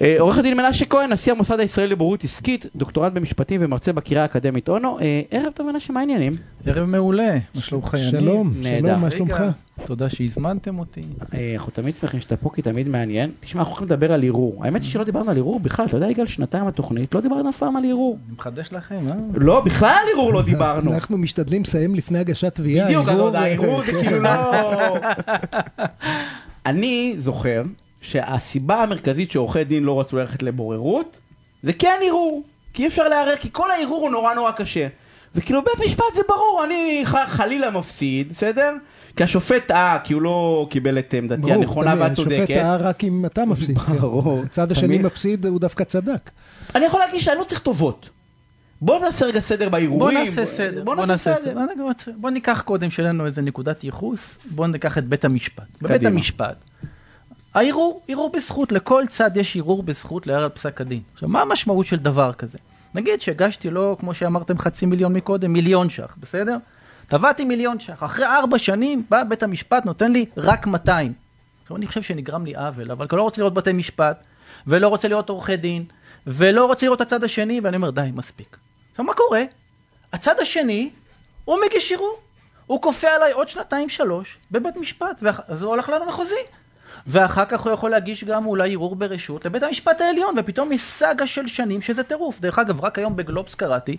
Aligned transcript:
אה, 0.00 0.16
עורך 0.18 0.38
הדין 0.38 0.56
מנשה 0.56 0.84
כהן, 0.84 1.12
נשיא 1.12 1.32
המוסד 1.32 1.60
הישראלי 1.60 1.90
לבוררות 1.90 2.24
עסקית, 2.24 2.66
דוקטורט 2.76 3.12
במשפטים 3.12 3.60
ומרצה 3.64 3.92
בקריה 3.92 4.22
האקדמית 4.22 4.68
אונו. 4.68 4.98
אה, 5.00 5.20
ערב 5.30 5.52
טוב 5.54 5.66
מנשה, 5.66 5.92
מה 5.92 6.00
העניינים? 6.00 6.36
ערב 6.66 6.88
מעולה, 6.88 7.38
מה 7.54 7.60
שלומך 7.60 7.94
יניב? 7.94 8.10
שלום. 8.10 8.52
שלום, 8.62 9.00
מה 9.00 9.10
שלומך? 9.10 9.42
תודה 9.84 10.08
שהזמנתם 10.08 10.78
אותי. 10.78 11.02
אה, 11.34 11.52
אנחנו 11.54 11.72
תמיד 11.72 11.94
שמחים 11.94 12.20
שאתה 12.20 12.36
פה, 12.36 12.50
כי 12.54 12.62
תמיד 12.62 12.88
מעניין. 12.88 13.30
תשמע, 13.40 13.60
אנחנו 13.60 13.72
הולכים 13.72 13.86
לדבר 13.86 14.12
על 14.12 14.24
ערעור. 14.24 14.64
האמת 14.64 14.82
היא 14.82 14.90
שלא 14.90 15.04
דיברנו 15.04 15.30
על 15.30 15.36
ערעור 15.36 15.60
בכלל, 15.60 15.86
אתה 15.86 15.96
יודע, 15.96 16.10
יגאל, 16.10 16.26
שנתיים 16.26 16.66
התוכנית, 16.66 17.14
לא 17.14 17.20
דיברנו 17.20 17.50
אף 17.50 17.58
פעם 17.58 17.76
על 17.76 17.84
ערעור. 17.84 18.18
אני 18.26 18.34
מחדש 18.38 18.68
לכם, 18.72 19.08
אה? 19.08 19.14
לא, 19.34 19.60
בכלל 19.60 19.88
על 20.02 20.08
ערעור 20.14 20.32
לא 20.32 20.42
דיברנו. 20.42 20.94
אנחנו 20.94 21.18
משתדלים 21.18 21.62
לסיים 21.62 21.94
לפני 21.94 22.18
הגשת 22.18 22.54
תביעה. 22.54 22.86
בדיוק, 22.86 23.08
הערעור 23.08 23.82
זה 23.84 23.92
כן. 23.92 24.00
כאילו 24.02 24.20
לא... 24.20 24.30
אני 26.66 27.14
זוכר 27.18 27.62
שהסיבה 28.10 28.82
המרכזית 28.82 29.30
שעורכי 29.30 29.64
דין 29.64 29.82
לא 29.82 30.00
רצו 30.00 30.16
ללכת 30.16 30.42
לבוררות, 30.42 31.18
זה 31.62 31.72
כן 31.72 31.98
ערעור. 32.06 32.42
כי 32.72 32.82
אי 32.82 32.88
אפשר 32.88 33.08
לערער, 33.08 33.36
כי 33.36 33.48
כל 33.52 33.70
הערעור 33.70 34.00
הוא 34.02 34.10
נורא 34.10 34.34
נורא 34.34 34.50
קשה. 34.52 34.86
וכאילו 35.34 35.62
בית 35.64 35.86
משפט 35.86 36.04
זה 36.14 36.22
ברור, 36.28 36.62
אני 36.64 37.02
ח- 37.04 37.28
חלילה 37.28 37.70
מפסיד, 37.70 38.28
בסדר? 38.28 38.72
כי 39.16 39.24
השופט 39.24 39.66
טעה, 39.66 39.98
כי 40.04 40.12
הוא 40.14 40.22
לא 40.22 40.66
קיבל 40.70 40.98
את 40.98 41.14
עמדתי 41.14 41.40
ברור, 41.42 41.54
הנכונה 41.54 41.94
והצודקת. 41.98 42.32
השופט 42.34 42.50
טעה 42.50 42.76
רק 42.76 43.04
אם 43.04 43.26
אתה 43.26 43.44
מפסיד. 43.44 43.78
כן. 43.78 43.96
ברור. 43.96 44.42
הצד 44.46 44.72
השני. 44.72 44.98
מפסיד, 44.98 45.46
הוא 45.46 45.60
דווקא 45.60 45.84
צדק. 45.84 46.30
אני 46.74 46.84
יכול 46.84 47.00
להגיד 47.00 47.20
שאני 47.20 47.38
לא 47.38 47.44
צריך 47.44 47.60
טובות. 47.60 48.08
בוא 48.80 48.98
נעשה 48.98 49.26
רגע 49.26 49.40
סדר 49.40 49.68
בוא 49.68 49.78
בערעורים. 49.78 50.18
נעשה 50.18 50.46
סדר. 50.46 50.84
בוא 50.84 50.96
נעשה 50.96 51.34
סדר. 51.34 51.54
בוא 51.78 51.92
בוא 52.16 52.30
ניקח 52.30 52.62
קודם 52.64 52.90
שיהיה 52.90 53.08
לנו 53.08 53.26
איזה 53.26 53.42
נקודת 53.42 53.84
ייחוס, 53.84 54.38
בוא 54.50 54.66
ניקח 54.66 54.98
את 54.98 55.04
בית 55.04 55.24
המשפט. 55.24 55.64
בבית 55.82 55.96
קדימה. 55.96 56.10
המשפט. 56.10 56.64
הערעור, 57.56 58.02
ערעור 58.08 58.32
בזכות, 58.32 58.72
לכל 58.72 59.04
צד 59.08 59.36
יש 59.36 59.56
ערעור 59.56 59.82
בזכות 59.82 60.26
לערער 60.26 60.42
על 60.42 60.48
פסק 60.48 60.80
הדין. 60.80 61.00
עכשיו, 61.14 61.28
מה 61.28 61.42
המשמעות 61.42 61.86
של 61.86 61.96
דבר 61.96 62.32
כזה? 62.32 62.58
נגיד 62.94 63.22
שהגשתי 63.22 63.70
לו, 63.70 63.96
כמו 64.00 64.14
שאמרתם, 64.14 64.58
חצי 64.58 64.86
מיליון 64.86 65.12
מקודם, 65.12 65.52
מיליון 65.52 65.90
ש"ח, 65.90 66.16
בסדר? 66.20 66.56
תבעתי 67.06 67.44
מיליון 67.44 67.80
ש"ח. 67.80 68.02
אחרי 68.02 68.26
ארבע 68.26 68.58
שנים 68.58 69.02
בא 69.08 69.24
בית 69.24 69.42
המשפט, 69.42 69.84
נותן 69.84 70.12
לי 70.12 70.26
רק 70.36 70.66
200. 70.66 71.12
עכשיו, 71.62 71.76
אני 71.76 71.86
חושב 71.86 72.02
שנגרם 72.02 72.44
לי 72.46 72.56
עוול, 72.56 72.90
אבל 72.90 73.06
אני 73.10 73.18
לא 73.18 73.22
רוצה 73.22 73.40
לראות 73.40 73.54
בתי 73.54 73.72
משפט, 73.72 74.24
ולא 74.66 74.88
רוצה 74.88 75.08
לראות 75.08 75.28
עורכי 75.28 75.56
דין, 75.56 75.84
ולא 76.26 76.66
רוצה 76.66 76.86
לראות 76.86 77.00
הצד 77.00 77.24
השני, 77.24 77.60
ואני 77.60 77.76
אומר, 77.76 77.90
די, 77.90 78.10
מספיק. 78.14 78.56
עכשיו, 78.90 79.04
מה 79.04 79.14
קורה? 79.14 79.42
הצד 80.12 80.40
השני, 80.40 80.90
הוא 81.44 81.58
מגיש 81.66 81.92
ערעור. 81.92 82.18
הוא 82.66 82.82
כופה 82.82 83.08
עליי 83.08 83.32
עוד 83.32 83.48
שנתיים 83.48 83.88
שלוש 83.88 84.38
בבית 84.50 84.76
משפט, 84.76 85.22
ואח- 85.22 85.40
אז 85.48 85.62
הוא 85.62 85.70
הולך 85.70 85.88
למחוזי. 86.02 86.34
ואחר 87.06 87.44
כך 87.44 87.60
הוא 87.60 87.72
יכול 87.72 87.90
להגיש 87.90 88.24
גם 88.24 88.46
אולי 88.46 88.72
ערעור 88.72 88.96
ברשות 88.96 89.44
לבית 89.46 89.62
המשפט 89.62 90.00
העליון, 90.00 90.34
ופתאום 90.38 90.72
יש 90.72 90.82
סאגה 90.82 91.26
של 91.26 91.46
שנים 91.46 91.82
שזה 91.82 92.02
טירוף. 92.02 92.40
דרך 92.40 92.58
אגב, 92.58 92.84
רק 92.84 92.98
היום 92.98 93.16
בגלובס 93.16 93.54
קראתי, 93.54 93.96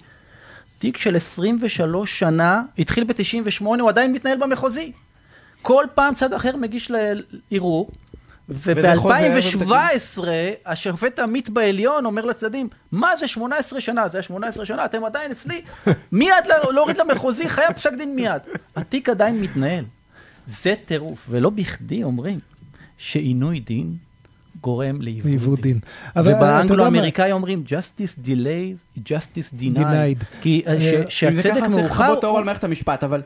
תיק 0.80 0.98
של 0.98 1.16
23 1.16 2.20
שנה, 2.20 2.62
התחיל 2.80 3.04
ב-98, 3.04 3.66
הוא 3.66 3.90
עדיין 3.90 4.14
מתנהל 4.14 4.38
במחוזי. 4.38 4.92
כל 5.62 5.86
פעם 5.94 6.14
צד 6.16 6.34
אחר 6.34 6.56
מגיש 6.56 6.92
ל- 6.92 7.22
ערעור, 7.52 7.90
וזה 8.50 8.74
חוזר 8.98 9.16
וב-2017 9.60 10.24
השופט 10.66 11.20
עמית 11.20 11.50
בעליון 11.50 12.06
אומר 12.06 12.26
לצדדים, 12.26 12.68
מה 12.92 13.10
זה 13.20 13.28
18 13.28 13.82
שנה? 13.82 14.08
זה 14.08 14.18
היה 14.18 14.24
18 14.24 14.66
שנה, 14.66 14.86
אתם 14.86 15.04
עדיין 15.06 15.32
אצלי? 15.32 15.62
מיד 16.12 16.32
לה- 16.46 16.72
להוריד 16.72 16.98
למחוזי, 16.98 17.50
חייב 17.50 17.72
פסק 17.74 17.94
דין 17.94 18.16
מיד. 18.16 18.42
התיק 18.76 19.10
עדיין 19.10 19.42
מתנהל. 19.42 19.84
זה 20.48 20.74
טירוף, 20.86 21.26
ולא 21.30 21.50
בכדי 21.50 22.04
אומרים 22.04 22.40
שעינוי 22.98 23.60
דין 23.60 23.96
גורם 24.62 25.02
לעיוות 25.02 25.60
דין. 25.62 25.80
דין. 26.16 26.26
ובאנגלו-אמריקאי 26.26 27.32
אומרים 27.32 27.64
justice 27.68 28.26
delayed, 28.26 29.00
justice 29.10 29.60
denied. 29.60 29.78
Denied. 29.78 30.26
כי 30.42 30.64
אה, 30.68 30.82
ש- 30.82 30.84
אה, 30.94 31.00
אם 31.00 31.36
זה 31.36 31.42
שהצדק 31.42 31.52
ככה 31.58 31.70
צריך 31.70 31.80
מאוחר, 31.80 32.04
לכבות 32.12 32.24
אור 32.24 32.38
על 32.38 32.44
מערכת 32.44 32.64
המשפט, 32.64 33.04
אבל... 33.04 33.22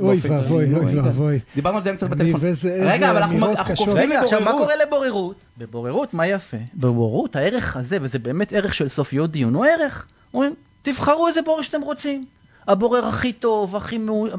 אוי 0.00 0.18
ואבוי, 0.22 0.74
אוי 0.74 0.92
יגאל. 0.92 1.04
ואבוי. 1.04 1.38
דיברנו 1.54 1.76
על 1.76 1.82
זה 1.82 1.90
אני 1.90 1.98
בטלפון. 2.10 2.40
רגע, 2.80 3.10
אבל 3.10 3.22
אנחנו. 3.22 3.46
קופצים 3.76 3.94
רגע, 3.96 4.20
עכשיו 4.20 4.40
מה 4.40 4.46
לבוררות. 4.50 4.62
קורה 4.62 4.76
לבוררות? 4.86 5.36
בבוררות, 5.58 6.14
מה 6.14 6.26
יפה? 6.26 6.56
בבוררות, 6.74 7.36
הערך 7.36 7.76
הזה, 7.76 7.98
וזה 8.00 8.18
באמת 8.18 8.52
ערך 8.52 8.74
של 8.74 8.88
סופיות 8.88 9.30
דיון, 9.30 9.54
הוא 9.54 9.66
ערך. 9.66 10.06
אומרים, 10.34 10.54
תבחרו 10.82 11.28
איזה 11.28 11.42
בורר 11.42 11.62
שאתם 11.62 11.80
רוצים. 11.80 12.24
הבורר 12.68 13.06
הכי 13.06 13.32
טוב, 13.32 13.76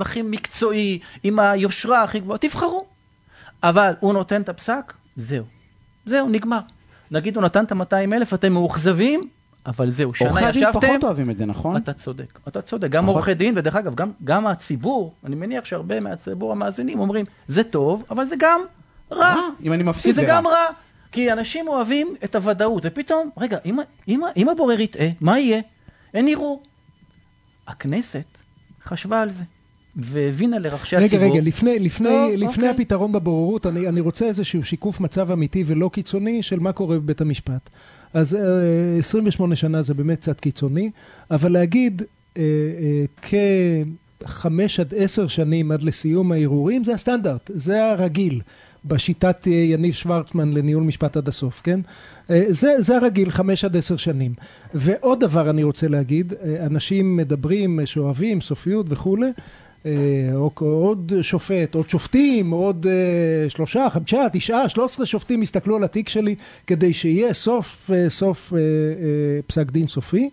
הכי 0.01 0.21
מקצועי, 0.23 0.99
עם 1.23 1.39
היושרה 1.39 2.03
הכי 2.03 2.19
גבוהה, 2.19 2.37
תבחרו. 2.37 2.85
אבל 3.69 3.93
הוא 3.99 4.13
נותן 4.13 4.41
את 4.41 4.49
הפסק, 4.49 4.93
זהו. 5.15 5.43
זהו, 6.05 6.29
נגמר. 6.29 6.59
נגיד 7.11 7.35
הוא 7.35 7.43
נתן 7.43 7.63
את 7.63 7.71
ה-200 7.71 8.13
אלף, 8.13 8.33
אתם 8.33 8.53
מאוכזבים, 8.53 9.29
אבל 9.65 9.89
זהו, 9.89 10.13
שנה 10.13 10.29
עורכי 10.29 10.45
הדין 10.45 10.63
ישבתם, 10.63 10.87
פחות 10.87 11.03
אוהבים 11.03 11.29
את 11.29 11.37
זה, 11.37 11.45
נכון? 11.45 11.77
אתה 11.77 11.93
צודק, 11.93 12.39
אתה 12.47 12.61
צודק. 12.61 12.89
גם 12.89 13.05
עורכי 13.05 13.33
דין, 13.33 13.53
ודרך 13.57 13.75
אגב, 13.75 13.95
גם, 13.95 14.11
גם 14.23 14.47
הציבור, 14.47 15.13
אני 15.25 15.35
מניח 15.35 15.65
שהרבה 15.65 15.99
מהציבור 15.99 16.51
המאזינים 16.51 16.99
אומרים, 16.99 17.25
זה 17.47 17.63
טוב, 17.63 18.03
אבל 18.09 18.25
זה 18.25 18.35
גם 18.39 18.61
רע. 19.11 19.33
רע, 19.33 19.41
אם 19.63 19.73
אני 19.73 19.83
מפסיד 19.83 20.15
זה 20.15 20.21
זה 20.21 20.27
גם 20.27 20.47
רע. 20.47 20.53
רע. 20.53 20.65
כי 21.11 21.31
אנשים 21.31 21.67
אוהבים 21.67 22.15
את 22.23 22.35
הוודאות, 22.35 22.83
ופתאום, 22.85 23.29
רגע, 23.37 23.57
אם, 23.65 23.79
אם, 24.07 24.21
אם 24.37 24.49
הבורר 24.49 24.79
יטעה, 24.79 25.07
מה 25.21 25.39
יהיה? 25.39 25.61
אין 26.13 26.27
ערעור. 26.27 26.63
הכנסת 27.67 28.37
חשבה 28.83 29.21
על 29.21 29.29
זה, 29.29 29.43
והבינה 29.95 30.59
לרחשי 30.59 30.95
רגע, 30.95 31.06
הציבור. 31.06 31.31
רגע, 31.31 31.41
לפני, 31.41 31.79
לפני, 31.79 32.09
טוב, 32.09 32.31
לפני 32.33 32.47
אוקיי. 32.47 32.69
הפתרון 32.69 33.11
בבוררות, 33.11 33.66
אני, 33.66 33.88
אני 33.88 34.01
רוצה 34.01 34.25
איזשהו 34.25 34.63
שיקוף 34.63 35.00
מצב 35.00 35.31
אמיתי 35.31 35.63
ולא 35.67 35.89
קיצוני 35.94 36.44
של 36.44 36.59
מה 36.59 36.72
קורה 36.72 37.00
בבית 37.00 37.22
המשפט. 37.22 37.69
אז 38.13 38.35
אה, 38.35 39.00
28 39.00 39.55
שנה 39.55 39.84
זה 39.84 39.94
באמת 39.94 40.19
קצת 40.19 40.39
קיצוני, 40.39 40.91
אבל 41.31 41.51
להגיד 41.51 42.01
אה, 42.38 42.44
אה, 43.22 43.31
כחמש 44.23 44.79
עד 44.79 44.94
עשר 44.97 45.28
שנים 45.28 45.72
עד 45.72 45.84
לסיום 45.84 46.31
הערעורים, 46.31 46.84
זה 46.84 46.94
הסטנדרט, 46.94 47.51
זה 47.53 47.91
הרגיל. 47.91 48.41
בשיטת 48.88 49.47
אה, 49.47 49.53
יניב 49.53 49.94
שוורצמן 49.94 50.53
לניהול 50.53 50.84
משפט 50.84 51.17
עד 51.17 51.28
הסוף, 51.28 51.61
כן? 51.63 51.79
אה, 52.29 52.44
זה, 52.50 52.75
זה 52.79 52.97
הרגיל, 52.97 53.29
חמש 53.29 53.66
עד 53.66 53.78
עשר 53.78 53.97
שנים. 53.97 54.34
ועוד 54.73 55.19
דבר 55.19 55.50
אני 55.50 55.63
רוצה 55.63 55.88
להגיד, 55.88 56.34
אה, 56.34 56.66
אנשים 56.66 57.17
מדברים, 57.17 57.79
אה, 57.79 57.85
שאוהבים, 57.85 58.41
סופיות 58.41 58.85
וכולי, 58.89 59.25
אה, 59.28 59.31
או 60.34 60.51
עוד 60.57 61.13
שופט, 61.22 61.75
עוד 61.75 61.90
שופטים, 61.90 62.51
עוד 62.51 62.88
אה, 62.90 63.50
שלושה, 63.50 63.88
חמישה, 63.90 64.22
תשעה, 64.34 64.69
שלוש 64.69 64.91
עשרה 64.91 65.06
שופטים 65.06 65.44
יסתכלו 65.44 65.75
על 65.75 65.84
התיק 65.84 66.09
שלי 66.09 66.35
כדי 66.68 66.94
שיהיה 66.94 67.34
סוף, 67.34 67.91
אה, 67.94 68.09
סוף 68.09 68.53
אה, 68.53 68.59
אה, 68.59 68.63
פסק 69.47 69.72
דין 69.72 69.88
סופי. 69.88 70.29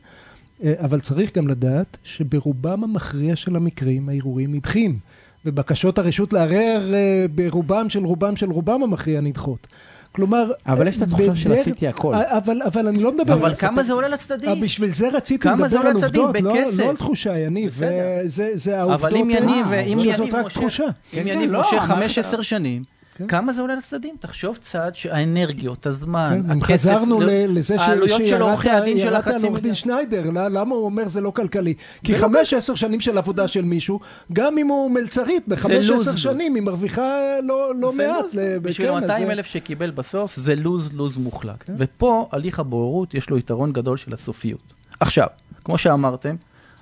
אה, 0.65 0.73
אבל 0.79 1.01
צריך 1.01 1.37
גם 1.37 1.49
לדעת 1.49 1.97
שברובם 2.05 2.85
המכריע 2.85 3.37
של 3.37 3.57
המקרים 3.57 4.09
הערעורים 4.09 4.55
נדחים. 4.55 4.99
ובקשות 5.45 5.99
הרשות 5.99 6.33
לערער 6.33 6.95
אה, 6.95 7.27
ברובם 7.35 7.89
של 7.89 8.05
רובם 8.05 8.37
של 8.37 8.51
רובם 8.51 8.83
המכריע 8.83 9.21
נדחות. 9.21 9.67
כלומר... 10.13 10.51
אבל 10.67 10.89
יש 10.89 10.97
את 10.97 11.03
התחושה 11.03 11.37
של 11.37 11.53
עשיתי 11.53 11.89
הכל. 11.89 12.15
אה, 12.15 12.39
אבל, 12.39 12.63
אבל 12.63 12.87
אני 12.89 13.03
לא 13.03 13.13
מדבר... 13.13 13.33
אבל 13.35 13.55
כמה 13.55 13.83
זה 13.83 13.93
עולה 13.93 14.07
אה, 14.07 14.13
לצדדים? 14.13 14.61
בשביל 14.61 14.91
זה 14.91 15.09
רציתי 15.09 15.43
כמה 15.43 15.57
זה 15.69 15.77
לדבר 15.77 15.79
עולה 15.79 15.91
על 15.91 15.97
לצדדים? 15.97 16.23
עובדות, 16.25 16.43
לא, 16.43 16.53
בכסף. 16.65 16.83
לא 16.85 16.89
על 16.91 16.97
תחושה, 16.97 17.39
יניב. 17.39 17.71
בסדר. 17.71 17.89
זה, 18.23 18.29
זה, 18.29 18.51
זה 18.55 18.79
העובדות. 18.81 19.01
אבל 19.01 19.17
אם 19.17 19.31
יניב, 19.31 19.73
אה, 19.73 19.81
אם 19.81 19.99
זאת 19.99 20.19
יניב 20.19 20.35
רק 20.35 20.43
מושך, 20.45 20.59
תחושה. 20.61 20.85
אם 20.85 20.91
כן, 21.13 21.27
יניב 21.27 21.51
לא, 21.51 21.59
מושך 21.59 21.73
המערכת- 21.73 21.89
15 21.89 22.43
שנים, 22.43 22.83
כן. 23.15 23.27
כמה 23.27 23.53
זה 23.53 23.61
עולה 23.61 23.75
לצדדים? 23.75 24.15
תחשוב 24.21 24.57
צעד 24.61 24.97
שהאנרגיות, 24.97 25.87
הזמן, 25.87 26.41
כן, 26.43 26.51
הכסף, 26.51 26.73
חזרנו 26.91 27.21
לא- 27.21 27.27
ל- 27.27 27.59
לזה 27.59 27.79
ש- 27.79 27.81
העלויות 27.81 28.27
של 28.27 28.43
עורכי 28.43 28.71
הדין 28.71 28.99
של 28.99 29.17
החצי 29.17 29.31
על 29.35 29.45
עורך 29.45 29.45
דין 29.45 29.55
מיליון. 29.55 29.75
שניידר, 29.75 30.31
ל- 30.31 30.59
למה 30.59 30.75
הוא 30.75 30.85
אומר 30.85 31.09
זה 31.09 31.21
לא 31.21 31.31
כלכלי? 31.31 31.75
כי 32.05 32.13
לא 32.13 32.19
חמש 32.19 32.55
עשר 32.55 32.75
שנים 32.75 33.01
של 33.01 33.19
עבודה 33.19 33.49
של 33.49 33.65
מישהו, 33.65 34.01
גם 34.33 34.59
אם 34.59 34.67
הוא 34.67 34.91
מלצרית, 34.91 35.49
בחמש 35.49 35.91
עשר. 35.91 36.17
שנים 36.17 36.55
היא 36.55 36.63
מרוויחה 36.63 37.13
לא 37.43 37.73
לא 37.81 37.93
מעט. 37.93 38.25
ל- 38.35 38.59
בשביל 38.59 38.89
כן, 38.89 38.95
אז 38.97 39.03
200 39.03 39.27
זה- 39.27 39.33
אלף 39.33 39.47
שקיבל 39.47 39.91
בסוף, 39.91 40.37
זה 40.37 40.55
לוז 40.55 40.93
לוז 40.97 41.17
מוחלט. 41.17 41.63
כן. 41.67 41.75
ופה 41.79 42.29
הליך 42.33 42.59
הבוררות 42.61 43.15
יש 43.15 43.31
לו 43.31 43.39
יתרון 43.39 43.73
גדול 43.73 43.97
של 43.97 44.15
הסופיות. 44.15 44.75
עכשיו, 45.01 45.27
כמו 45.65 45.79
שאמרתם, 45.79 46.37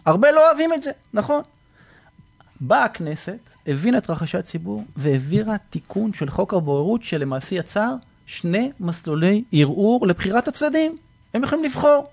הרבה 0.06 0.32
לא 0.32 0.48
אוהבים 0.48 0.72
את 0.72 0.82
זה, 0.82 0.90
נכון? 1.14 1.42
באה 2.60 2.84
הכנסת, 2.84 3.50
הבינה 3.66 3.98
את 3.98 4.10
רחשי 4.10 4.38
הציבור, 4.38 4.84
והעבירה 4.96 5.58
תיקון 5.70 6.12
של 6.12 6.30
חוק 6.30 6.54
הבוררות, 6.54 7.02
שלמעשה 7.02 7.56
יצר 7.56 7.94
שני 8.26 8.70
מסלולי 8.80 9.44
ערעור 9.52 10.06
לבחירת 10.06 10.48
הצדדים. 10.48 10.96
הם 11.34 11.42
יכולים 11.42 11.64
לבחור. 11.64 12.06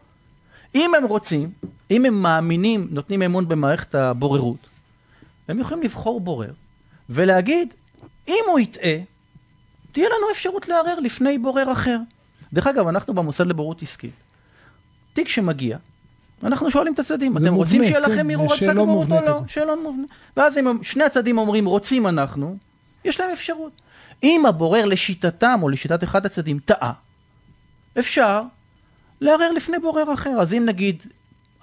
אם 0.76 0.96
הם 0.96 1.06
רוצים, 1.06 1.52
אם 1.92 2.06
הם 2.06 2.22
מאמינים, 2.22 2.88
נותנים 2.92 3.22
אמון 3.22 3.48
במערכת 3.48 3.96
הבוררות, 3.96 4.68
הם 5.48 5.60
יכולים 5.60 5.84
לבחור 5.84 6.20
בורר 6.20 6.54
ולהגיד, 7.10 7.74
אם 8.28 8.44
הוא 8.48 8.60
יטעה, 8.60 8.98
תהיה 9.92 10.08
לנו 10.08 10.32
אפשרות 10.32 10.68
לערער 10.68 11.00
לפני 11.00 11.38
בורר 11.38 11.72
אחר. 11.72 11.98
דרך 12.54 12.68
אגב, 12.68 12.88
אנחנו 12.88 13.14
במוסד 13.14 13.48
לבוררות 13.48 13.82
עסקית. 13.82 14.14
תיק 15.14 15.28
שמגיע, 15.28 15.78
אנחנו 16.44 16.72
שואלים 16.72 16.94
את 16.94 17.00
הצדדים, 17.00 17.38
אתם 17.38 17.54
רוצים 17.54 17.82
מובנה, 17.82 17.98
שיהיה 17.98 18.06
כן, 18.08 18.12
לכם 18.12 18.30
ערעור 18.30 18.48
זה 18.48 18.54
על 18.54 18.60
פסק 18.60 18.66
שאלון 18.66 18.88
בוררות 18.88 19.12
או 19.12 19.26
לא? 19.26 19.36
כזה. 19.38 19.48
שאלון 19.48 19.80
מובנה. 19.84 20.04
ואז 20.38 20.58
אם 20.58 20.84
שני 20.84 21.04
הצדדים 21.04 21.38
אומרים, 21.38 21.66
רוצים 21.66 22.08
אנחנו, 22.08 22.58
יש 23.06 23.20
להם 23.20 23.30
אפשרות. 23.32 23.72
אם 24.24 24.46
הבורר 24.46 24.86
לשיטתם 24.86 25.60
או 25.62 25.70
לשיטת 25.70 26.04
אחד 26.04 26.26
הצדדים 26.26 26.60
טעה, 26.66 26.92
אפשר 28.00 28.42
לערער 29.22 29.52
לפני 29.52 29.80
בורר 29.80 30.14
אחר. 30.14 30.30
אז 30.40 30.54
אם 30.54 30.66
נגיד 30.66 31.04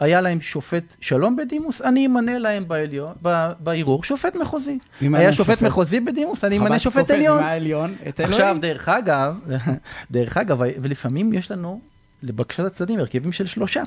היה 0.01 0.21
להם 0.21 0.41
שופט 0.41 0.95
שלום 1.01 1.37
בדימוס, 1.37 1.83
אני 1.83 2.07
אמנה 2.07 2.39
להם 2.39 2.69
בעליון, 2.69 3.13
בערעור 3.61 4.05
שופט 4.05 4.37
מחוזי. 4.37 4.79
היה 5.01 5.33
שופט 5.33 5.59
שופט- 5.59 5.63
מחוזי 5.67 6.01
בדימוס, 6.01 6.45
אני 6.45 6.59
אמנה 6.59 6.69
חב"ד 6.71 6.79
שופט 6.79 7.11
עליון. 7.11 7.43
העליון, 7.43 7.95
את 8.09 8.21
עכשיו, 8.21 8.41
אלוהים. 8.41 8.61
דרך 8.61 8.89
אגב, 8.89 9.39
דרך 10.11 10.37
אגב, 10.37 10.59
ולפעמים 10.61 11.33
יש 11.33 11.51
לנו, 11.51 11.81
לבקשת 12.23 12.65
הצדדים, 12.65 12.99
הרכבים 12.99 13.33
של 13.33 13.47
שלושה. 13.47 13.83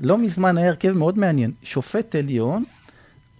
לא 0.00 0.18
מזמן 0.18 0.58
היה 0.58 0.68
הרכב 0.68 0.92
מאוד 0.92 1.18
מעניין, 1.18 1.52
שופט 1.62 2.14
עליון, 2.14 2.64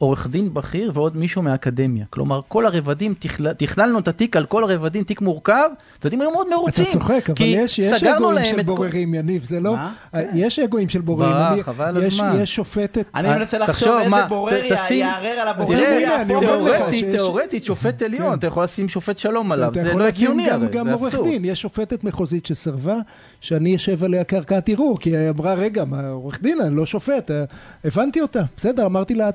עורך 0.01 0.27
דין 0.27 0.55
בכיר 0.55 0.91
ועוד 0.95 1.17
מישהו 1.17 1.43
מהאקדמיה. 1.43 2.05
כלומר, 2.11 2.41
כל 2.49 2.67
הרבדים, 2.67 3.15
תכלל, 3.19 3.53
תכללנו 3.53 3.99
את 3.99 4.09
התיק 4.09 4.37
על 4.37 4.47
כל 4.47 4.65
הרבדים, 4.65 5.05
תיק 5.05 5.21
מורכב, 5.21 5.69
הצדדים 5.99 6.21
היו 6.21 6.31
מאוד 6.31 6.47
מרוצים. 6.51 6.85
אתה 6.85 6.93
צוחק, 6.93 7.31
אבל 7.31 7.37
יש, 7.47 7.79
יש 7.79 8.05
אגואים 8.05 8.45
של 8.45 8.61
את 8.61 8.67
כל- 8.67 8.75
בוררים, 8.75 9.15
יניב, 9.15 9.45
זה 9.45 9.61
לא... 9.61 9.77
מה? 9.77 9.93
יש 10.35 10.59
אגואים 10.59 10.89
של 10.89 11.01
בוררים. 11.01 11.33
ברח, 11.33 11.53
אני- 11.53 11.63
חבל 11.63 11.85
על 11.97 12.03
יש- 12.03 12.15
הזמן. 12.15 12.37
יש 12.43 12.55
שופטת... 12.55 13.05
אני 13.15 13.29
אה, 13.29 13.39
מנסה 13.39 13.59
לחשוב 13.59 13.97
איזה 13.99 14.11
מה, 14.11 14.27
בורר 14.27 14.61
ת- 14.69 14.73
תשים- 14.73 14.99
יערער 14.99 15.39
על 15.41 15.49
הבורר, 15.49 15.77
תראה, 15.77 16.23
הוא 16.23 16.39
תיאורטית, 16.41 17.11
תיאורטית, 17.11 17.65
שופט 17.65 18.03
עליון, 18.03 18.29
כן. 18.33 18.39
אתה 18.39 18.47
יכול 18.47 18.65
לשים 18.65 18.89
שופט 18.89 19.19
שלום 19.19 19.53
עליו, 19.53 19.71
זה 19.75 19.95
לא 19.95 20.05
הגיוני 20.05 20.47
גם- 20.49 20.63
הרי, 20.63 20.73
גם 20.73 20.87
זה 20.87 20.93
עורך 20.93 21.13
אבסורד. 21.15 21.29
דין, 21.31 21.45
יש 21.45 21.61
שופטת 21.61 22.05
מחוזית 22.05 22.47
שסרבה, 22.47 22.97
שאני 23.41 23.77
אשב 23.77 24.05
עליה 24.05 24.25
כערכאת 24.25 24.69
ערעור, 24.69 24.99
כי 24.99 25.17
היא 25.17 25.31
אמרה, 25.31 25.55
רגע, 25.55 25.85
עורך 26.11 26.43
דין, 26.43 26.61
אני 26.61 26.77
לא 26.77 26.87
שופט. 26.87 27.31
אה, 27.31 27.45
הבנתי 27.85 28.21
אותה, 28.21 28.43
בסדר, 28.57 28.87
אמרתי 28.87 29.15
לה, 29.15 29.31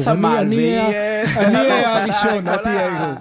את 0.00 0.04
תהיי 0.04 0.12
אתה 0.14 0.30
ערעור. 0.30 0.38
סמל, 0.38 0.38
אני- 0.40 0.78
אהיה- 0.78 1.24
אה, 1.36 2.02
הראשון, 2.02 2.48
את 2.48 2.62
תהיי 2.62 2.78
ה- 2.78 2.98
ערעור. 2.98 3.18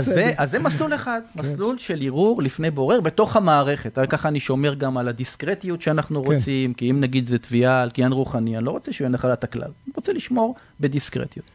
זה 0.00 0.32
אז. 0.38 0.50
זה, 0.50 0.58
מסלול 0.58 0.94
אחד, 0.94 1.20
מסלול 1.36 1.78
של 1.78 1.98
ערעור 2.04 2.42
לפני 2.42 2.70
בורר 2.70 3.00
בתוך 3.00 3.36
המערכת. 3.36 3.98
ככה 4.10 4.28
אני 4.28 4.40
שומר 4.40 4.74
גם 4.74 4.96
על 4.98 5.08
הדיסקרטיות 5.08 5.82
שאנחנו 5.82 6.24
כן. 6.24 6.32
רוצים, 6.32 6.74
כי 6.74 6.90
אם 6.90 7.00
נגיד 7.00 7.26
זה 7.26 7.38
תביעה 7.38 7.82
על 7.82 7.90
קניין 7.90 8.12
רוחני, 8.12 8.56
אני 8.56 8.64
לא 8.64 8.70
רוצה 8.70 8.92
שהוא 8.92 9.04
יהיה 9.04 9.12
נחלת 9.12 9.44
הכלל, 9.44 9.62
אני 9.62 9.92
רוצה 9.96 10.12
לשמור 10.12 10.54
בדיסקרטיות. 10.80 11.46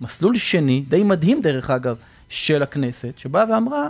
מסלול 0.00 0.36
שני, 0.36 0.84
די 0.88 1.02
מדהים 1.02 1.40
דרך 1.40 1.70
אגב, 1.70 1.96
של 2.28 2.62
הכנסת, 2.62 3.12
שבאה 3.16 3.44
ואמרה, 3.50 3.88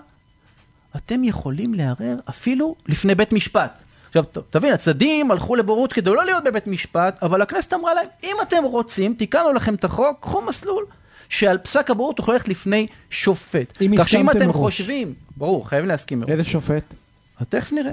אתם 0.96 1.24
יכולים 1.24 1.74
לערער 1.74 2.16
אפילו 2.28 2.74
לפני 2.88 3.14
בית 3.14 3.32
משפט. 3.32 3.82
עכשיו, 4.16 4.42
תבין, 4.50 4.72
הצדדים 4.72 5.30
הלכו 5.30 5.56
לבוררות 5.56 5.92
כדי 5.92 6.10
לא 6.10 6.24
להיות 6.24 6.44
בבית 6.44 6.66
משפט, 6.66 7.22
אבל 7.22 7.42
הכנסת 7.42 7.74
אמרה 7.74 7.94
להם, 7.94 8.06
אם 8.24 8.36
אתם 8.42 8.64
רוצים, 8.64 9.14
תיקנו 9.14 9.52
לכם 9.52 9.74
את 9.74 9.84
החוק, 9.84 10.18
קחו 10.20 10.42
מסלול 10.42 10.84
שעל 11.28 11.58
פסק 11.58 11.90
הבוררות 11.90 12.16
תוכלו 12.16 12.34
ללכת 12.34 12.48
לפני 12.48 12.86
שופט. 13.10 13.82
אם 13.82 13.94
כך 13.98 14.08
שאם 14.08 14.30
אתם 14.30 14.46
מראש. 14.46 14.56
חושבים, 14.56 15.14
ברור, 15.36 15.68
חייבים 15.68 15.88
להסכים 15.88 16.18
מראש. 16.18 16.30
איזה 16.30 16.44
שופט? 16.44 16.94
אז 17.38 17.46
תכף 17.48 17.72
נראה. 17.72 17.92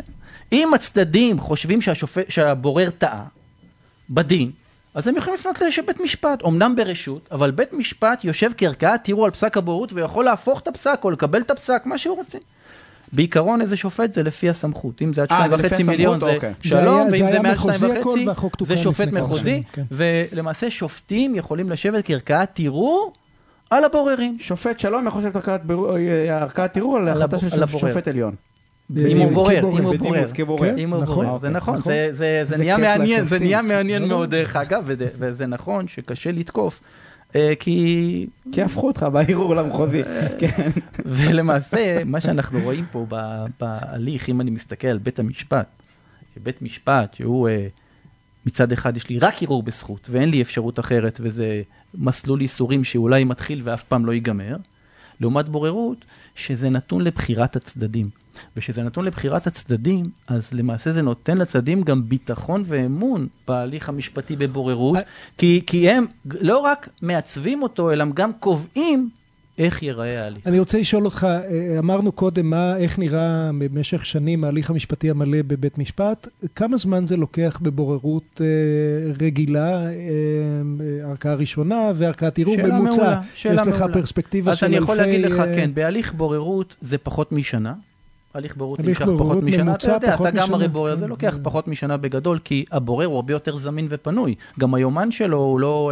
אם 0.52 0.74
הצדדים 0.74 1.40
חושבים 1.40 1.82
שהשופט, 1.82 2.26
שהבורר 2.30 2.90
טעה 2.90 3.24
בדין, 4.10 4.52
אז 4.94 5.08
הם 5.08 5.18
יכולים 5.18 5.40
לפנות 5.40 5.62
לבית 5.62 6.00
משפט, 6.00 6.44
אמנם 6.46 6.76
ברשות, 6.76 7.30
אבל 7.32 7.52
בית 7.52 7.74
משפט 7.74 8.24
יושב 8.24 8.52
כערכאת 8.58 9.10
ערעור 9.10 9.26
על 9.26 9.32
פסק 9.32 9.58
הבוררות 9.58 9.94
ויכול 9.94 10.26
להפוך 10.26 10.60
את 10.60 10.68
הפסק 10.68 11.00
או 11.04 11.12
לקבל 11.12 11.42
את 11.42 11.52
הפסק, 11.52 11.82
מה 11.86 11.98
שהוא 11.98 12.18
רוצה. 12.18 12.38
בעיקרון 13.14 13.62
איזה 13.62 13.78
שופט 13.78 14.12
זה 14.12 14.24
לפי 14.24 14.50
הסמכות, 14.50 15.02
אם 15.02 15.14
זה 15.14 15.22
עד 15.22 15.28
אה, 15.32 15.38
שתיים 15.38 15.52
זה 15.52 15.58
לפי 15.58 15.66
וחצי 15.68 15.76
הסמכות, 15.76 15.92
מיליון 15.92 16.20
זה 16.20 16.34
אוקיי. 16.36 16.54
שלום, 16.62 17.08
ואם 17.12 17.30
זה 17.30 17.40
מעל 17.40 17.54
מחוזי 17.54 17.78
שתיים 17.78 17.92
הכל, 17.92 18.10
וחצי 18.10 18.28
והחוק 18.28 18.56
תוקן 18.56 18.76
זה 18.76 18.82
שופט 18.82 19.08
מחוזי, 19.12 19.64
כן. 19.74 19.84
ולמעשה 19.92 20.70
שופטים 20.70 21.36
יכולים 21.36 21.70
לשבת 21.70 22.06
כערכאת 22.06 22.60
ערעור 22.60 23.14
על 23.70 23.84
הבוררים. 23.84 24.38
שופט 24.40 24.80
שלום 24.80 25.08
יכול 25.08 25.22
לשבת 25.22 25.36
ערכאת 25.36 25.66
בירור- 25.66 25.98
אה, 25.98 26.46
ערעור 26.76 26.98
על 26.98 27.08
החלטה 27.08 27.40
של. 27.40 27.66
שופט 27.68 28.08
עליון. 28.08 28.36
אם 28.98 29.18
הוא 29.18 29.32
בורר. 29.32 29.60
אם 29.60 29.84
הוא 29.84 29.94
בדימוס, 29.94 29.98
בורר. 30.18 30.28
כבורר. 30.34 30.70
כן, 30.70 30.78
אם 30.78 30.94
הוא 30.94 31.02
נכון, 31.04 31.26
בורר, 31.26 31.40
זה 31.42 31.50
נכון, 31.50 31.78
נכון. 31.78 31.92
זה- 31.94 32.10
זה 32.12 32.42
זה 32.44 32.58
זה 32.58 32.58
נהיה 32.58 32.78
מעניין, 32.78 33.26
זה. 33.26 33.40
נהיה 33.40 33.62
מעניין. 33.62 34.08
מאוד 34.08 34.30
דרך 34.32 34.56
אגב, 34.56 34.84
וזה- 34.88 35.46
נכון 35.48 35.88
שקשה 35.88 36.32
לתקוף, 36.32 36.80
אה, 36.84 36.88
כי... 37.60 38.28
כי 38.52 38.62
הפכו 38.62 38.88
אותך 38.88 39.06
בערעור 39.14 39.56
למחוזי. 39.56 40.02
כן. 40.40 40.70
ולמעשה, 41.06 42.04
מה 42.06 42.22
שאנחנו 42.22 42.60
רואים 42.60 42.86
פה 42.92 43.06
ב- 43.10 43.46
בהליך, 43.60 44.30
אם 44.30 44.42
אני 44.42 44.52
מסתכל 44.52 44.88
על 44.88 44.98
בית 44.98 45.20
המשפט, 45.20 45.68
שבית 46.36 46.62
משפט 46.62 47.14
שהוא 47.14 47.50
אה, 47.50 47.68
מצד 48.46 48.72
אחד 48.72 48.98
יש 48.98 49.10
לי 49.10 49.20
רק 49.20 49.44
ערעור 49.44 49.64
בזכות 49.64 50.08
ואין 50.12 50.30
לי 50.30 50.42
אפשרות 50.42 50.80
אחרת 50.80 51.20
וזה 51.24 51.62
מסלול 51.96 52.42
ייסורים 52.42 52.84
שאולי 52.84 53.24
מתחיל 53.24 53.62
ואף 53.64 53.84
פעם 53.84 54.06
לא 54.06 54.12
ייגמר, 54.12 54.56
לעומת 55.22 55.50
בוררות 55.50 56.06
שזה 56.36 56.70
נתון 56.70 57.02
לבחירת 57.02 57.56
הצדדים. 57.56 58.06
וכשזה 58.56 58.84
נתון 58.84 59.06
לבחירת 59.06 59.48
הצדדים, 59.48 60.06
אז 60.28 60.54
למעשה 60.54 60.94
זה 60.94 61.02
נותן 61.02 61.38
לצדדים 61.38 61.84
גם 61.84 62.10
ביטחון 62.10 62.64
ואמון 62.66 63.28
בהליך 63.48 63.90
המשפטי 63.90 64.36
בבוררות, 64.36 64.98
אה. 64.98 65.02
כי, 65.38 65.62
כי 65.68 65.90
הם 65.90 66.06
לא 66.26 66.58
רק 66.60 66.90
מעצבים 67.02 67.62
אותו, 67.64 67.92
אלא 67.92 68.06
גם 68.14 68.34
קובעים 68.34 69.10
איך 69.62 69.84
ייראה 69.84 70.24
ההליך. 70.24 70.48
אני 70.48 70.60
רוצה 70.60 70.80
לשאול 70.80 71.06
אותך, 71.06 71.28
אה, 71.32 71.80
אמרנו 71.80 72.12
קודם 72.12 72.50
מה, 72.50 72.78
איך 72.78 73.00
נראה 73.00 73.50
במשך 73.58 74.06
שנים 74.06 74.44
ההליך 74.44 74.70
המשפטי 74.70 75.10
המלא 75.10 75.38
בבית 75.48 75.78
משפט, 75.78 76.28
כמה 76.56 76.78
זמן 76.78 77.08
זה 77.08 77.18
לוקח 77.18 77.60
בבוררות 77.62 78.42
אה, 78.42 78.46
רגילה, 79.22 79.86
אה, 79.86 79.92
אה, 79.92 81.10
ערכאה 81.10 81.34
ראשונה 81.34 81.92
וערכאת 81.96 82.40
ערעור 82.40 82.56
שאלה 82.56 82.80
ממוצע? 82.80 83.02
מעולה, 83.02 83.22
שאלה 83.36 83.62
יש 83.62 83.68
לך 83.68 83.80
מעולה. 83.80 83.94
פרספקטיבה 83.94 84.52
אז 84.52 84.58
של 84.58 84.66
אני 84.66 84.78
אלפי... 84.78 84.84
יכול 84.84 84.96
להגיד 84.98 85.26
לך, 85.26 85.40
אה, 85.40 85.56
כן, 85.56 85.72
בהליך 85.74 86.14
בוררות 86.14 86.76
זה 86.82 86.98
פחות 86.98 87.32
משנה. 87.32 87.74
הליך 88.34 88.58
בוררות 88.58 88.80
נמשך 88.80 89.02
פחות 89.02 89.18
בוררות 89.18 89.44
משנה. 89.44 89.64
ממוצע 89.64 89.96
אתה 89.96 90.06
יודע, 90.06 90.14
פחות 90.14 90.28
אתה 90.28 90.38
גם 90.38 90.44
משנה. 90.44 90.56
הרי 90.56 90.68
בורר, 90.68 90.96
זה 90.96 91.06
כן, 91.06 91.10
לוקח 91.10 91.34
כן. 91.36 91.44
פחות 91.44 91.68
משנה 91.68 91.98
בגדול, 91.98 92.40
כי 92.44 92.66
הבורר 92.72 93.06
הוא 93.06 93.16
הרבה 93.16 93.34
יותר 93.34 93.58
זמין 93.58 93.88
ופנוי. 93.90 94.36
גם 94.60 94.74
היומן 94.74 95.12
שלו 95.12 95.38
הוא 95.38 95.60
לא... 95.60 95.92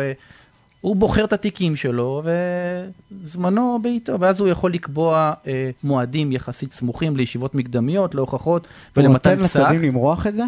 הוא 0.82 0.96
בוחר 0.96 1.26
את 1.26 1.34
התיקים 1.34 1.76
שלו, 1.76 2.24
וזמנו 3.12 3.80
בעיתו, 3.82 4.20
ואז 4.20 4.40
הוא 4.40 4.50
יכול 4.50 4.74
לקבוע 4.74 5.34
אה, 5.48 5.70
מועדים 5.84 6.32
יחסית 6.32 6.72
סמוכים 6.74 7.18
לישיבות 7.18 7.56
מקדמיות, 7.56 8.16
להוכחות 8.16 8.68
הוא 8.68 9.04
ולמתן 9.04 9.30
נותן 9.32 9.44
פסק. 9.44 9.60
לצדדים 9.60 9.82
למרוח 9.82 10.28
את 10.28 10.34
זה? 10.34 10.44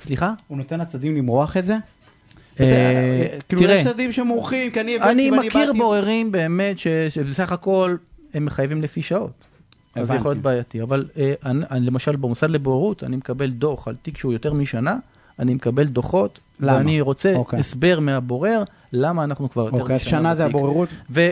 סליחה? 0.00 0.32
הוא 0.48 0.58
נותן 0.58 0.80
לצדדים 0.80 1.16
למרוח 1.16 1.56
את 1.56 1.66
זה? 1.66 1.76
אה, 2.60 3.26
כאילו 3.48 3.62
תראה, 3.62 3.74
יש 3.74 3.86
צדדים 3.86 4.12
שמורחים, 4.12 4.70
כי 4.70 4.80
אני 4.80 4.96
הבאתי 4.96 5.12
אני 5.12 5.30
מכיר 5.30 5.72
בוררים 5.72 6.32
באמת 6.32 6.78
שבסך 7.10 7.52
הכל 7.52 7.96
הם 8.34 8.44
מחייבים 8.44 8.82
לפי 8.82 9.02
שעות. 9.02 9.30
אז 9.94 9.94
זה 9.94 10.00
הבנתי. 10.02 10.18
יכול 10.18 10.30
להיות 10.30 10.42
בעייתי, 10.42 10.82
אבל 10.82 11.08
אה, 11.16 11.52
למשל 11.80 12.16
במוסד 12.16 12.50
לבוררות 12.50 13.04
אני 13.04 13.16
מקבל 13.16 13.50
דוח 13.50 13.88
על 13.88 13.96
תיק 13.96 14.18
שהוא 14.18 14.32
יותר 14.32 14.52
משנה, 14.52 14.96
אני 15.38 15.54
מקבל 15.54 15.84
דוחות, 15.84 16.38
למה? 16.62 16.76
ואני 16.76 17.00
רוצה 17.00 17.34
אוקיי. 17.34 17.58
הסבר 17.58 18.00
מהבורר 18.00 18.62
למה 18.92 19.24
אנחנו 19.24 19.50
כבר 19.50 19.64
יותר 19.64 19.80
אוקיי, 19.80 19.96
משנה 19.96 20.10
שנה 20.10 20.36
זה. 20.36 20.44
הבוררות? 20.44 20.88
וערעור? 21.10 21.28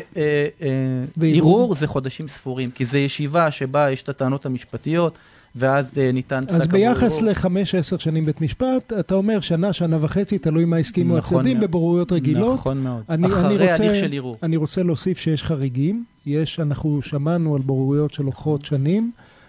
וערעור 1.16 1.74
זה 1.74 1.86
חודשים 1.86 2.28
ספורים, 2.28 2.70
כי 2.70 2.84
זו 2.84 2.98
ישיבה 2.98 3.50
שבה 3.50 3.90
יש 3.90 4.02
את 4.02 4.08
הטענות 4.08 4.46
המשפטיות, 4.46 5.18
ואז 5.56 5.98
אה, 5.98 6.12
ניתן 6.12 6.40
פסק 6.46 6.54
אז 6.54 6.66
ביחס 6.66 7.02
הבוררות. 7.02 7.22
לחמש, 7.22 7.74
עשר 7.74 7.98
שנים 7.98 8.24
בית 8.26 8.40
משפט, 8.40 8.92
אתה 9.00 9.14
אומר 9.14 9.40
שנה, 9.40 9.72
שנה 9.72 9.98
וחצי, 10.00 10.38
תלוי 10.38 10.64
מה 10.64 10.76
הסכימו 10.76 11.16
נכון 11.16 11.38
הצדדים. 11.38 11.60
בבוררויות 11.60 12.12
רגילות. 12.12 12.58
נכון 12.58 12.78
מאוד, 12.78 13.02
אני, 13.08 13.26
אני 13.26 13.32
אחרי 13.32 13.70
רוצה, 13.70 13.84
הליך 13.84 13.94
של 13.94 14.12
ערעור. 14.12 14.36
אני 14.42 14.56
רוצה 14.56 14.82
להוסיף 14.82 15.18
שיש 15.18 15.42
חריגים, 15.42 16.04
יש, 16.26 16.60
אנחנו 16.60 17.02
שמענו 17.02 17.54
על 17.56 17.62
בוררויות 17.62 18.12
שלוקחות 18.14 18.64
שנים, 18.64 19.10
אה, 19.18 19.39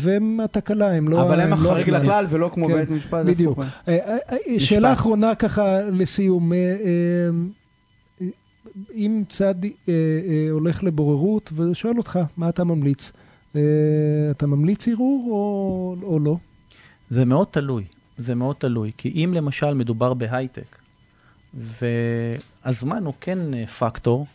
והם 0.00 0.40
התקלה, 0.40 0.92
הם 0.92 1.08
לא... 1.08 1.22
אבל 1.22 1.40
הם 1.40 1.50
לא 1.50 1.54
החריג 1.54 1.82
הכלל. 1.82 2.00
לכלל 2.00 2.26
ולא 2.28 2.50
כמו 2.54 2.66
כן, 2.66 2.74
בית 2.74 2.90
משפט. 2.90 3.26
בדיוק. 3.26 3.58
אה, 3.58 3.64
אה, 3.88 4.16
אה, 4.32 4.60
שאלה 4.60 4.92
אחרונה 4.92 5.34
ככה 5.34 5.82
לסיום, 5.82 6.52
אה, 6.52 6.56
אה, 6.58 7.30
אם 8.94 9.22
צד 9.28 9.64
אה, 9.64 9.70
אה, 9.88 9.94
הולך 10.50 10.84
לבוררות 10.84 11.52
ושואל 11.56 11.98
אותך, 11.98 12.18
מה 12.36 12.48
אתה 12.48 12.64
ממליץ? 12.64 13.12
אה, 13.56 13.60
אתה 14.30 14.46
ממליץ 14.46 14.88
ערעור 14.88 15.26
או, 15.30 15.96
או 16.02 16.18
לא? 16.18 16.36
זה 17.10 17.24
מאוד 17.24 17.46
תלוי, 17.50 17.84
זה 18.18 18.34
מאוד 18.34 18.56
תלוי, 18.58 18.92
כי 18.96 19.08
אם 19.24 19.32
למשל 19.34 19.74
מדובר 19.74 20.14
בהייטק, 20.14 20.78
והזמן 21.54 23.04
הוא 23.04 23.14
כן 23.20 23.54
אה, 23.54 23.66
פקטור, 23.66 24.26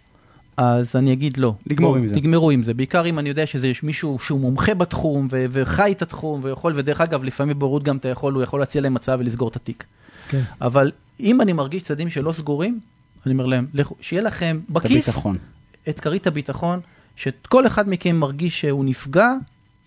אז 0.57 0.95
אני 0.95 1.13
אגיד 1.13 1.37
לא. 1.37 1.53
לגמור 1.67 1.95
עם 1.95 2.05
זה. 2.05 2.15
תגמרו 2.15 2.51
עם 2.51 2.63
זה, 2.63 2.73
בעיקר 2.73 3.05
אם 3.05 3.19
אני 3.19 3.29
יודע 3.29 3.45
שזה 3.45 3.67
יש 3.67 3.83
מישהו 3.83 4.19
שהוא 4.19 4.39
מומחה 4.39 4.73
בתחום 4.73 5.27
וחי 5.31 5.91
את 5.91 6.01
התחום 6.01 6.39
ויכול, 6.43 6.73
ודרך 6.75 7.01
אגב, 7.01 7.23
לפעמים 7.23 7.59
בורות 7.59 7.83
גם 7.83 7.97
אתה 7.97 8.07
יכול, 8.07 8.33
הוא 8.33 8.43
יכול 8.43 8.59
להציע 8.59 8.81
להם 8.81 8.95
הצעה 8.95 9.15
ולסגור 9.19 9.49
את 9.49 9.55
התיק. 9.55 9.83
כן. 10.29 10.41
אבל 10.61 10.91
אם 11.19 11.41
אני 11.41 11.53
מרגיש 11.53 11.83
צדדים 11.83 12.09
שלא 12.09 12.31
סגורים, 12.31 12.79
אני 13.25 13.33
אומר 13.33 13.45
להם, 13.45 13.67
שיהיה 14.01 14.21
לכם 14.21 14.59
בכיס. 14.69 15.09
את 15.89 15.99
כרית 15.99 16.27
הביטחון, 16.27 16.79
שכל 17.15 17.67
אחד 17.67 17.89
מכם 17.89 18.15
מרגיש 18.15 18.61
שהוא 18.61 18.85
נפגע, 18.85 19.31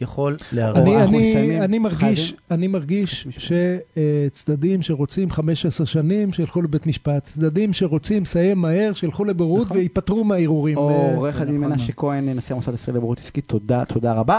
יכול 0.00 0.36
לערער. 0.52 0.82
אני, 0.82 1.04
אני. 1.04 1.60
אני 1.60 1.78
מרגיש? 1.78 2.34
אני 2.50 2.66
מרגיש. 2.66 3.28
שצדדים 3.38 4.82
שרוצים 4.82 5.30
15 5.30 5.86
שנים, 5.86 6.32
שילכו 6.32 6.62
לבית 6.62 6.86
משפט. 6.86 7.24
צדדים 7.24 7.72
שרוצים 7.72 8.22
לסיים 8.22 8.58
מהר, 8.58 8.92
שילכו 8.92 9.24
לבורות 9.24 9.64
נכון. 9.64 9.76
וייפטרו 9.76 10.24
מהערעורים. 10.24 10.78
אה, 10.78 11.14
עורך 11.14 11.40
הדין 11.40 11.56
נכון 11.56 11.70
מנשה 11.70 11.92
כהן, 11.92 12.28
נשיא 12.28 12.54
המוסד 12.54 12.72
הישראלי 12.72 12.98
לבורות 12.98 13.18
עסקית, 13.18 13.46
תודה, 13.46 13.84
תודה 13.84 14.12
רבה. 14.12 14.38